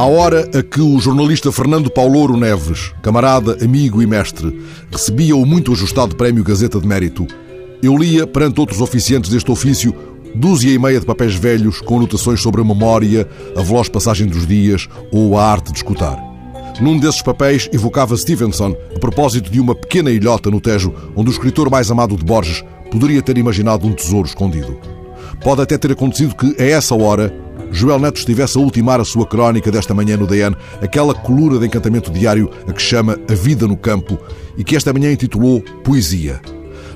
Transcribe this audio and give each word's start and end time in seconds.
À 0.00 0.04
hora 0.06 0.48
a 0.58 0.62
que 0.62 0.80
o 0.80 0.98
jornalista 0.98 1.52
Fernando 1.52 1.90
Paulouro 1.90 2.34
Neves, 2.34 2.90
camarada, 3.02 3.62
amigo 3.62 4.00
e 4.00 4.06
mestre, 4.06 4.58
recebia 4.90 5.36
o 5.36 5.44
muito 5.44 5.72
ajustado 5.72 6.16
Prémio 6.16 6.42
Gazeta 6.42 6.80
de 6.80 6.88
Mérito, 6.88 7.26
eu 7.82 7.94
lia, 7.98 8.26
perante 8.26 8.58
outros 8.60 8.80
oficiantes 8.80 9.30
deste 9.30 9.50
ofício, 9.50 9.94
dúzia 10.34 10.72
e 10.72 10.78
meia 10.78 10.98
de 10.98 11.04
papéis 11.04 11.34
velhos 11.34 11.82
com 11.82 11.98
anotações 11.98 12.40
sobre 12.40 12.62
a 12.62 12.64
memória, 12.64 13.28
a 13.54 13.60
veloz 13.60 13.90
passagem 13.90 14.26
dos 14.26 14.46
dias 14.46 14.88
ou 15.12 15.36
a 15.36 15.44
arte 15.44 15.70
de 15.70 15.76
escutar. 15.76 16.18
Num 16.80 16.98
desses 16.98 17.20
papéis 17.20 17.68
evocava 17.70 18.16
Stevenson 18.16 18.74
a 18.96 18.98
propósito 18.98 19.50
de 19.50 19.60
uma 19.60 19.74
pequena 19.74 20.10
ilhota 20.10 20.50
no 20.50 20.62
Tejo 20.62 20.94
onde 21.14 21.28
o 21.28 21.30
escritor 21.30 21.68
mais 21.68 21.90
amado 21.90 22.16
de 22.16 22.24
Borges 22.24 22.64
poderia 22.90 23.20
ter 23.20 23.36
imaginado 23.36 23.86
um 23.86 23.92
tesouro 23.92 24.26
escondido. 24.26 24.78
Pode 25.44 25.60
até 25.60 25.76
ter 25.76 25.92
acontecido 25.92 26.34
que, 26.34 26.56
a 26.58 26.64
essa 26.64 26.94
hora, 26.94 27.30
Joel 27.70 27.98
Neto 27.98 28.18
estivesse 28.18 28.58
a 28.58 28.60
ultimar 28.60 29.00
a 29.00 29.04
sua 29.04 29.26
crónica 29.26 29.70
desta 29.70 29.94
manhã 29.94 30.16
no 30.16 30.26
DN, 30.26 30.56
aquela 30.82 31.14
coluna 31.14 31.58
de 31.58 31.66
encantamento 31.66 32.10
diário 32.10 32.50
a 32.66 32.72
que 32.72 32.82
chama 32.82 33.18
A 33.30 33.34
Vida 33.34 33.66
no 33.66 33.76
Campo 33.76 34.18
e 34.56 34.64
que 34.64 34.76
esta 34.76 34.92
manhã 34.92 35.12
intitulou 35.12 35.62
Poesia. 35.84 36.40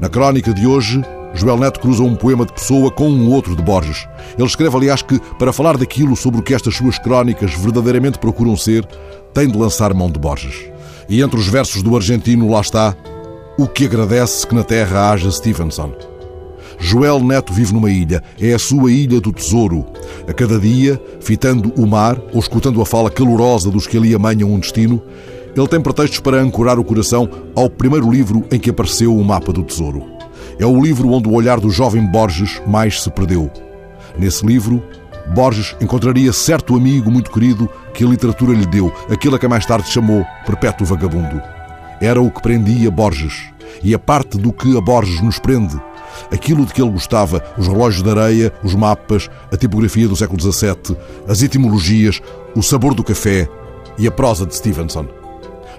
Na 0.00 0.08
crónica 0.08 0.54
de 0.54 0.66
hoje, 0.66 1.02
Joel 1.34 1.58
Neto 1.58 1.80
cruza 1.80 2.02
um 2.02 2.16
poema 2.16 2.44
de 2.44 2.52
Pessoa 2.52 2.90
com 2.90 3.08
um 3.08 3.30
outro 3.30 3.54
de 3.54 3.62
Borges. 3.62 4.08
Ele 4.36 4.46
escreve, 4.46 4.76
aliás, 4.76 5.02
que, 5.02 5.18
para 5.38 5.52
falar 5.52 5.76
daquilo 5.76 6.16
sobre 6.16 6.40
o 6.40 6.42
que 6.42 6.54
estas 6.54 6.74
suas 6.74 6.98
crónicas 6.98 7.54
verdadeiramente 7.54 8.18
procuram 8.18 8.56
ser, 8.56 8.84
tem 9.32 9.48
de 9.48 9.56
lançar 9.56 9.94
mão 9.94 10.10
de 10.10 10.18
Borges. 10.18 10.70
E 11.08 11.22
entre 11.22 11.38
os 11.38 11.48
versos 11.48 11.82
do 11.82 11.94
argentino, 11.96 12.50
lá 12.50 12.60
está: 12.60 12.96
O 13.58 13.66
que 13.66 13.84
agradece 13.84 14.46
que 14.46 14.54
na 14.54 14.64
terra 14.64 15.10
haja 15.10 15.30
Stevenson. 15.30 16.09
Joel 16.82 17.20
Neto 17.20 17.52
vive 17.52 17.74
numa 17.74 17.90
ilha, 17.90 18.22
é 18.40 18.54
a 18.54 18.58
sua 18.58 18.90
ilha 18.90 19.20
do 19.20 19.32
tesouro. 19.32 19.84
A 20.26 20.32
cada 20.32 20.58
dia, 20.58 21.00
fitando 21.20 21.70
o 21.76 21.86
mar 21.86 22.18
ou 22.32 22.40
escutando 22.40 22.80
a 22.80 22.86
fala 22.86 23.10
calorosa 23.10 23.70
dos 23.70 23.86
que 23.86 23.98
ali 23.98 24.14
amanham 24.14 24.50
um 24.50 24.58
destino, 24.58 25.00
ele 25.54 25.68
tem 25.68 25.80
pretextos 25.80 26.20
para 26.20 26.40
ancorar 26.40 26.78
o 26.78 26.84
coração 26.84 27.28
ao 27.54 27.68
primeiro 27.68 28.10
livro 28.10 28.44
em 28.50 28.58
que 28.58 28.70
apareceu 28.70 29.14
o 29.14 29.22
mapa 29.22 29.52
do 29.52 29.62
tesouro. 29.62 30.04
É 30.58 30.64
o 30.64 30.82
livro 30.82 31.10
onde 31.10 31.28
o 31.28 31.34
olhar 31.34 31.60
do 31.60 31.68
jovem 31.68 32.04
Borges 32.06 32.62
mais 32.66 33.02
se 33.02 33.10
perdeu. 33.10 33.50
Nesse 34.18 34.44
livro, 34.46 34.82
Borges 35.34 35.76
encontraria 35.82 36.32
certo 36.32 36.74
amigo 36.74 37.10
muito 37.10 37.30
querido 37.30 37.68
que 37.92 38.04
a 38.04 38.08
literatura 38.08 38.54
lhe 38.54 38.66
deu, 38.66 38.90
aquele 39.10 39.36
a 39.36 39.38
que 39.38 39.46
mais 39.46 39.66
tarde 39.66 39.90
chamou 39.90 40.24
Perpétuo 40.46 40.86
Vagabundo. 40.86 41.42
Era 42.00 42.22
o 42.22 42.30
que 42.30 42.40
prendia 42.40 42.90
Borges, 42.90 43.44
e 43.82 43.94
a 43.94 43.98
parte 43.98 44.38
do 44.38 44.50
que 44.50 44.76
a 44.76 44.80
Borges 44.80 45.20
nos 45.20 45.38
prende 45.38 45.78
aquilo 46.32 46.64
de 46.64 46.72
que 46.72 46.82
ele 46.82 46.90
gostava, 46.90 47.42
os 47.56 47.66
relógios 47.66 48.02
de 48.02 48.10
areia, 48.10 48.52
os 48.62 48.74
mapas, 48.74 49.28
a 49.52 49.56
tipografia 49.56 50.08
do 50.08 50.16
século 50.16 50.40
XVII, 50.40 50.96
as 51.28 51.42
etimologias, 51.42 52.20
o 52.54 52.62
sabor 52.62 52.94
do 52.94 53.04
café 53.04 53.48
e 53.98 54.06
a 54.06 54.10
prosa 54.10 54.46
de 54.46 54.54
Stevenson. 54.54 55.06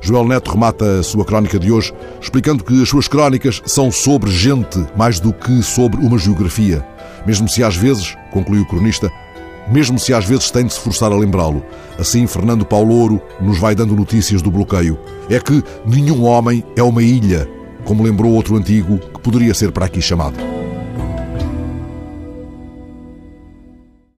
Joel 0.02 0.28
Neto 0.28 0.52
remata 0.52 1.00
a 1.00 1.04
sua 1.04 1.24
crónica 1.24 1.60
de 1.60 1.72
hoje 1.72 1.94
explicando 2.20 2.64
que 2.64 2.82
as 2.82 2.90
suas 2.90 3.08
crónicas 3.08 3.62
são 3.66 3.92
sobre 3.92 4.32
gente 4.32 4.84
mais 4.98 5.20
do 5.20 5.32
que 5.32 5.62
sobre 5.62 6.04
uma 6.04 6.18
geografia. 6.18 6.86
Mesmo 7.26 7.48
se 7.48 7.64
às 7.64 7.76
vezes, 7.76 8.18
conclui 8.32 8.60
o 8.60 8.68
cronista, 8.68 9.12
mesmo 9.72 10.00
se 10.00 10.12
às 10.12 10.26
vezes 10.26 10.50
tem 10.50 10.66
de 10.66 10.74
se 10.74 10.80
forçar 10.80 11.12
a 11.12 11.16
lembrá-lo. 11.16 11.64
Assim, 12.00 12.26
Fernando 12.26 12.66
Paulouro 12.66 13.22
nos 13.40 13.60
vai 13.60 13.76
dando 13.76 13.96
notícias 13.96 14.42
do 14.42 14.50
bloqueio. 14.50 14.98
É 15.30 15.40
que 15.40 15.64
nenhum 15.86 16.24
homem 16.24 16.64
é 16.76 16.82
uma 16.82 17.04
ilha, 17.04 17.48
como 17.86 18.04
lembrou 18.04 18.34
outro 18.34 18.56
antigo 18.56 18.98
que 18.98 19.20
poderia 19.22 19.54
ser 19.54 19.72
para 19.72 19.86
aqui 19.86 20.02
chamado. 20.02 20.61